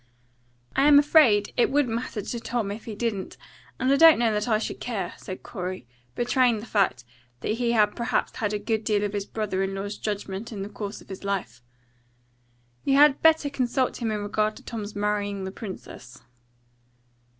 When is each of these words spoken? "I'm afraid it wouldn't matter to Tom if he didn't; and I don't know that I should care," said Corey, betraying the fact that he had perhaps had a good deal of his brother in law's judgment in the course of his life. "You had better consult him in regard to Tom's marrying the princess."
"I'm 0.75 0.97
afraid 0.97 1.53
it 1.57 1.69
wouldn't 1.69 1.93
matter 1.93 2.23
to 2.23 2.39
Tom 2.39 2.71
if 2.71 2.85
he 2.85 2.95
didn't; 2.95 3.37
and 3.77 3.91
I 3.93 3.97
don't 3.97 4.17
know 4.17 4.33
that 4.33 4.47
I 4.47 4.57
should 4.57 4.79
care," 4.79 5.13
said 5.17 5.43
Corey, 5.43 5.85
betraying 6.15 6.59
the 6.59 6.65
fact 6.65 7.03
that 7.41 7.49
he 7.51 7.73
had 7.73 7.95
perhaps 7.95 8.35
had 8.37 8.51
a 8.51 8.57
good 8.57 8.83
deal 8.83 9.03
of 9.03 9.13
his 9.13 9.27
brother 9.27 9.61
in 9.61 9.75
law's 9.75 9.99
judgment 9.99 10.51
in 10.51 10.63
the 10.63 10.69
course 10.69 11.01
of 11.01 11.09
his 11.09 11.23
life. 11.23 11.61
"You 12.83 12.95
had 12.95 13.21
better 13.21 13.47
consult 13.47 13.97
him 14.01 14.09
in 14.09 14.23
regard 14.23 14.55
to 14.55 14.63
Tom's 14.63 14.95
marrying 14.95 15.43
the 15.43 15.51
princess." 15.51 16.23